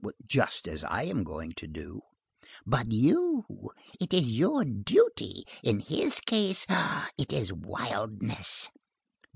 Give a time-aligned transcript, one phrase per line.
[0.25, 2.01] "Just as I am going to do."
[2.65, 6.65] "But you—it is your duty; in his case,
[7.19, 8.71] it is wildness."